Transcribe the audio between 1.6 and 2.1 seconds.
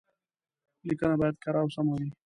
او سمه وي.